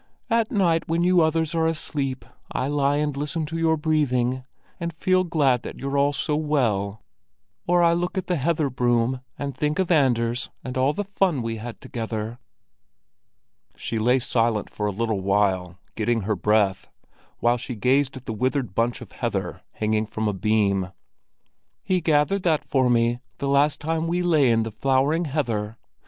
[0.31, 4.43] At night when you others are asleep, I lie and listen to your breathing,
[4.79, 7.03] and feel glad that you're all so well.
[7.67, 11.43] Or I look at the heather broom, and think of Anders and all the fun
[11.43, 12.39] we had together."
[13.75, 16.89] She lay silent for a little while, getting her breath,
[17.37, 20.91] while she gazed at a withered bunch of heather hanging from a beam.
[21.83, 25.77] "He gathered that for me the first time we lay in the flowering heather.